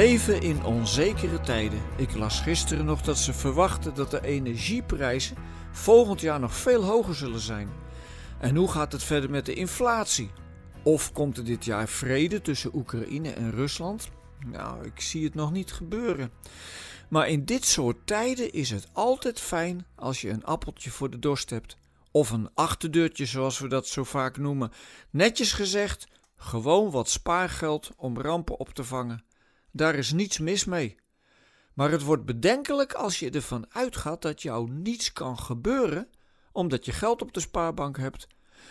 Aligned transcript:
leven 0.00 0.42
in 0.42 0.64
onzekere 0.64 1.40
tijden. 1.40 1.82
Ik 1.96 2.14
las 2.14 2.40
gisteren 2.40 2.84
nog 2.84 3.02
dat 3.02 3.18
ze 3.18 3.32
verwachten 3.32 3.94
dat 3.94 4.10
de 4.10 4.24
energieprijzen 4.24 5.36
volgend 5.72 6.20
jaar 6.20 6.40
nog 6.40 6.54
veel 6.54 6.84
hoger 6.84 7.14
zullen 7.14 7.40
zijn. 7.40 7.68
En 8.38 8.56
hoe 8.56 8.70
gaat 8.70 8.92
het 8.92 9.02
verder 9.02 9.30
met 9.30 9.46
de 9.46 9.54
inflatie? 9.54 10.30
Of 10.82 11.12
komt 11.12 11.36
er 11.36 11.44
dit 11.44 11.64
jaar 11.64 11.88
vrede 11.88 12.40
tussen 12.40 12.74
Oekraïne 12.74 13.30
en 13.30 13.50
Rusland? 13.50 14.10
Nou, 14.46 14.84
ik 14.84 15.00
zie 15.00 15.24
het 15.24 15.34
nog 15.34 15.52
niet 15.52 15.72
gebeuren. 15.72 16.30
Maar 17.08 17.28
in 17.28 17.44
dit 17.44 17.64
soort 17.64 18.06
tijden 18.06 18.52
is 18.52 18.70
het 18.70 18.88
altijd 18.92 19.40
fijn 19.40 19.86
als 19.94 20.20
je 20.20 20.30
een 20.30 20.44
appeltje 20.44 20.90
voor 20.90 21.10
de 21.10 21.18
dorst 21.18 21.50
hebt. 21.50 21.76
Of 22.10 22.30
een 22.30 22.50
achterdeurtje, 22.54 23.26
zoals 23.26 23.58
we 23.58 23.68
dat 23.68 23.86
zo 23.86 24.04
vaak 24.04 24.36
noemen. 24.36 24.72
Netjes 25.10 25.52
gezegd, 25.52 26.06
gewoon 26.36 26.90
wat 26.90 27.08
spaargeld 27.08 27.90
om 27.96 28.20
rampen 28.20 28.58
op 28.58 28.68
te 28.68 28.84
vangen. 28.84 29.28
Daar 29.72 29.94
is 29.94 30.12
niets 30.12 30.38
mis 30.38 30.64
mee. 30.64 30.96
Maar 31.74 31.90
het 31.90 32.02
wordt 32.02 32.24
bedenkelijk 32.24 32.92
als 32.92 33.18
je 33.18 33.30
ervan 33.30 33.66
uitgaat 33.68 34.22
dat 34.22 34.42
jou 34.42 34.70
niets 34.70 35.12
kan 35.12 35.38
gebeuren 35.38 36.08
omdat 36.52 36.84
je 36.84 36.92
geld 36.92 37.22
op 37.22 37.32
de 37.32 37.40
spaarbank 37.40 37.96
hebt. 37.96 38.26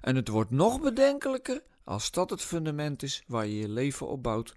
En 0.00 0.16
het 0.16 0.28
wordt 0.28 0.50
nog 0.50 0.80
bedenkelijker 0.80 1.62
als 1.84 2.10
dat 2.10 2.30
het 2.30 2.42
fundament 2.42 3.02
is 3.02 3.22
waar 3.26 3.46
je 3.46 3.58
je 3.58 3.68
leven 3.68 4.08
op 4.08 4.22
bouwt. 4.22 4.54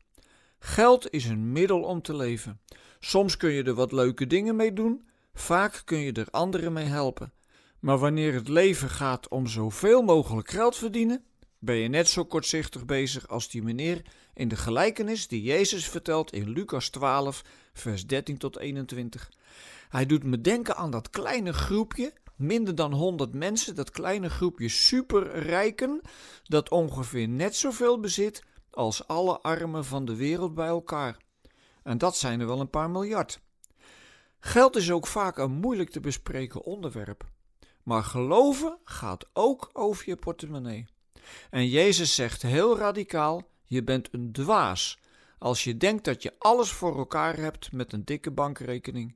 Geld 0.60 1.12
is 1.12 1.26
een 1.26 1.52
middel 1.52 1.82
om 1.82 2.02
te 2.02 2.16
leven. 2.16 2.62
Soms 3.00 3.38
kun 3.38 3.52
je 3.52 3.64
er 3.64 3.74
wat 3.74 3.92
leuke 3.92 4.28
dingen 4.28 4.56
mee 4.56 4.74
doen, 4.74 5.08
vaak 5.34 5.82
kun 5.86 5.98
je 5.98 6.12
er 6.12 6.28
anderen 6.32 6.74
mee 6.74 6.86
helpen. 6.86 7.34
Maar 7.80 7.98
wanneer 7.98 8.34
het 8.34 8.48
leven 8.48 8.90
gaat 8.90 9.28
om 9.28 9.48
zoveel 9.48 10.02
mogelijk 10.02 10.50
geld 10.50 10.76
verdienen, 10.76 11.24
ben 11.64 11.76
je 11.76 11.88
net 11.88 12.08
zo 12.08 12.26
kortzichtig 12.26 12.86
bezig 12.86 13.28
als 13.28 13.50
die 13.50 13.64
meneer 13.64 14.02
in 14.34 14.48
de 14.48 14.56
gelijkenis 14.56 15.28
die 15.28 15.42
Jezus 15.42 15.90
vertelt 15.90 16.34
in 16.34 16.50
Lucas 16.50 16.90
12, 16.90 17.44
vers 17.74 18.08
13 18.08 18.38
tot 18.38 18.58
21. 18.58 19.32
Hij 19.90 20.06
doet 20.06 20.24
me 20.24 20.42
denken 20.42 20.76
aan 20.76 20.92
dat 20.92 21.10
kleine 21.10 21.54
groepje, 21.54 22.14
minder 22.36 22.76
dan 22.76 22.94
100 22.94 23.34
mensen, 23.34 23.76
dat 23.76 23.92
kleine 23.92 24.30
groepje 24.30 24.70
superrijken, 24.70 26.02
dat 26.44 26.70
ongeveer 26.70 27.28
net 27.28 27.56
zoveel 27.56 28.00
bezit 28.00 28.44
als 28.70 29.08
alle 29.08 29.40
armen 29.40 29.86
van 29.86 30.06
de 30.06 30.16
wereld 30.16 30.54
bij 30.54 30.68
elkaar. 30.68 31.18
En 31.84 31.98
dat 31.98 32.18
zijn 32.18 32.40
er 32.40 32.48
wel 32.48 32.60
een 32.60 32.70
paar 32.70 32.90
miljard. 32.90 33.40
Geld 34.40 34.76
is 34.76 34.92
ook 34.92 35.08
vaak 35.08 35.38
een 35.38 35.52
moeilijk 35.52 35.90
te 35.90 36.00
bespreken 36.00 36.64
onderwerp. 36.64 37.30
Maar 37.84 38.04
geloven 38.04 38.78
gaat 38.84 39.30
ook 39.34 39.70
over 39.74 40.10
je 40.10 40.16
portemonnee. 40.16 40.88
En 41.50 41.68
Jezus 41.68 42.16
zegt 42.16 42.42
heel 42.42 42.78
radicaal: 42.78 43.48
je 43.66 43.84
bent 43.84 44.10
een 44.12 44.32
dwaas 44.32 45.00
als 45.44 45.64
je 45.64 45.78
denkt 45.78 46.06
dat 46.06 46.24
je 46.24 46.34
alles 46.40 46.72
voor 46.72 46.98
elkaar 46.98 47.38
hebt 47.38 47.72
met 47.72 47.94
een 47.94 48.06
dikke 48.06 48.32
bankrekening. 48.32 49.16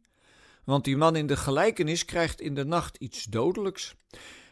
Want 0.63 0.83
die 0.83 0.97
man 0.97 1.15
in 1.15 1.27
de 1.27 1.37
gelijkenis 1.37 2.05
krijgt 2.05 2.41
in 2.41 2.55
de 2.55 2.65
nacht 2.65 2.97
iets 2.97 3.23
dodelijks. 3.23 3.95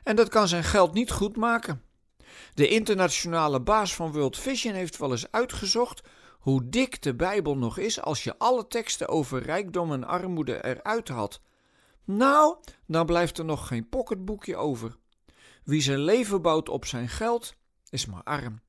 En 0.03 0.15
dat 0.15 0.29
kan 0.29 0.47
zijn 0.47 0.63
geld 0.63 0.93
niet 0.93 1.11
goed 1.11 1.35
maken. 1.35 1.81
De 2.53 2.67
internationale 2.67 3.61
baas 3.61 3.95
van 3.95 4.11
World 4.11 4.37
Vision 4.37 4.73
heeft 4.73 4.97
wel 4.97 5.11
eens 5.11 5.31
uitgezocht 5.31 6.03
hoe 6.39 6.69
dik 6.69 7.01
de 7.01 7.15
Bijbel 7.15 7.57
nog 7.57 7.77
is 7.77 8.01
als 8.01 8.23
je 8.23 8.37
alle 8.37 8.67
teksten 8.67 9.07
over 9.07 9.43
rijkdom 9.43 9.91
en 9.91 10.03
armoede 10.03 10.65
eruit 10.65 11.07
had. 11.07 11.41
Nou, 12.03 12.55
dan 12.87 13.05
blijft 13.05 13.37
er 13.37 13.45
nog 13.45 13.67
geen 13.67 13.89
pocketboekje 13.89 14.55
over. 14.55 14.95
Wie 15.65 15.81
zijn 15.81 15.99
leven 15.99 16.41
bouwt 16.41 16.69
op 16.69 16.85
zijn 16.85 17.09
geld, 17.09 17.55
is 17.89 18.05
maar 18.05 18.23
arm. 18.23 18.61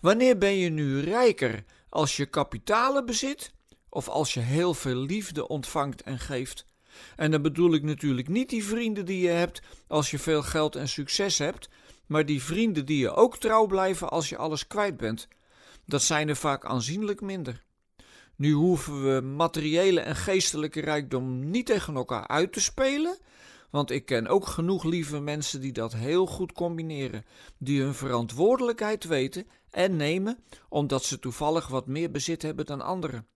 Wanneer 0.00 0.38
ben 0.38 0.56
je 0.56 0.68
nu 0.68 1.00
rijker? 1.00 1.64
Als 1.88 2.16
je 2.16 2.26
kapitalen 2.26 3.06
bezit 3.06 3.52
of 3.88 4.08
als 4.08 4.34
je 4.34 4.40
heel 4.40 4.74
veel 4.74 4.96
liefde 4.96 5.48
ontvangt 5.48 6.02
en 6.02 6.18
geeft? 6.18 6.64
En 7.16 7.30
dan 7.30 7.42
bedoel 7.42 7.74
ik 7.74 7.82
natuurlijk 7.82 8.28
niet 8.28 8.48
die 8.48 8.64
vrienden 8.64 9.04
die 9.04 9.20
je 9.20 9.28
hebt 9.28 9.62
als 9.88 10.10
je 10.10 10.18
veel 10.18 10.42
geld 10.42 10.76
en 10.76 10.88
succes 10.88 11.38
hebt, 11.38 11.68
maar 12.06 12.26
die 12.26 12.42
vrienden 12.42 12.86
die 12.86 12.98
je 12.98 13.14
ook 13.14 13.38
trouw 13.38 13.66
blijven 13.66 14.08
als 14.08 14.28
je 14.28 14.36
alles 14.36 14.66
kwijt 14.66 14.96
bent. 14.96 15.28
Dat 15.86 16.02
zijn 16.02 16.28
er 16.28 16.36
vaak 16.36 16.64
aanzienlijk 16.64 17.20
minder. 17.20 17.64
Nu 18.36 18.52
hoeven 18.52 19.14
we 19.14 19.20
materiële 19.20 20.00
en 20.00 20.16
geestelijke 20.16 20.80
rijkdom 20.80 21.50
niet 21.50 21.66
tegen 21.66 21.94
elkaar 21.94 22.26
uit 22.26 22.52
te 22.52 22.60
spelen, 22.60 23.18
want 23.70 23.90
ik 23.90 24.04
ken 24.04 24.26
ook 24.26 24.46
genoeg 24.46 24.84
lieve 24.84 25.20
mensen 25.20 25.60
die 25.60 25.72
dat 25.72 25.92
heel 25.92 26.26
goed 26.26 26.52
combineren, 26.52 27.24
die 27.58 27.82
hun 27.82 27.94
verantwoordelijkheid 27.94 29.04
weten 29.04 29.46
en 29.70 29.96
nemen 29.96 30.38
omdat 30.68 31.04
ze 31.04 31.18
toevallig 31.18 31.68
wat 31.68 31.86
meer 31.86 32.10
bezit 32.10 32.42
hebben 32.42 32.66
dan 32.66 32.80
anderen. 32.80 33.26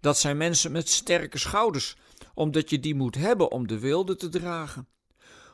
Dat 0.00 0.18
zijn 0.18 0.36
mensen 0.36 0.72
met 0.72 0.88
sterke 0.88 1.38
schouders, 1.38 1.96
omdat 2.34 2.70
je 2.70 2.80
die 2.80 2.94
moet 2.94 3.14
hebben 3.14 3.50
om 3.50 3.66
de 3.66 3.78
wilde 3.78 4.16
te 4.16 4.28
dragen. 4.28 4.88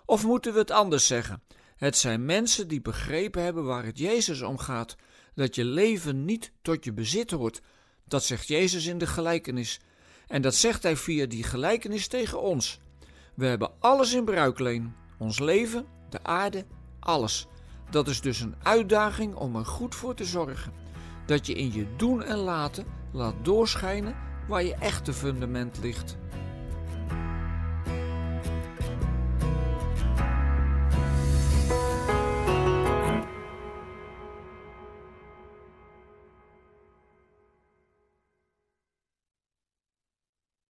Of 0.04 0.24
moeten 0.24 0.52
we 0.52 0.58
het 0.58 0.70
anders 0.70 1.06
zeggen? 1.06 1.42
Het 1.76 1.96
zijn 1.96 2.24
mensen 2.24 2.68
die 2.68 2.80
begrepen 2.80 3.42
hebben 3.42 3.64
waar 3.64 3.84
het 3.84 3.98
Jezus 3.98 4.42
om 4.42 4.58
gaat, 4.58 4.96
dat 5.34 5.54
je 5.54 5.64
leven 5.64 6.24
niet 6.24 6.52
tot 6.62 6.84
je 6.84 6.92
bezit 6.92 7.30
hoort. 7.30 7.60
Dat 8.04 8.24
zegt 8.24 8.48
Jezus 8.48 8.86
in 8.86 8.98
de 8.98 9.06
gelijkenis. 9.06 9.80
En 10.26 10.42
dat 10.42 10.54
zegt 10.54 10.82
hij 10.82 10.96
via 10.96 11.26
die 11.26 11.42
gelijkenis 11.42 12.08
tegen 12.08 12.40
ons. 12.40 12.80
We 13.36 13.46
hebben 13.46 13.70
alles 13.78 14.14
in 14.14 14.24
bruikleen. 14.24 14.94
Ons 15.18 15.38
leven, 15.38 15.86
de 16.08 16.18
aarde, 16.22 16.66
alles. 17.00 17.46
Dat 17.90 18.08
is 18.08 18.20
dus 18.20 18.40
een 18.40 18.54
uitdaging 18.62 19.34
om 19.34 19.56
er 19.56 19.66
goed 19.66 19.94
voor 19.94 20.14
te 20.14 20.24
zorgen. 20.24 20.72
Dat 21.26 21.46
je 21.46 21.54
in 21.54 21.72
je 21.72 21.86
doen 21.96 22.22
en 22.22 22.36
laten 22.36 22.84
laat 23.12 23.34
doorschijnen 23.42 24.14
waar 24.48 24.64
je 24.64 24.74
echte 24.74 25.12
fundament 25.12 25.78
ligt. 25.82 26.16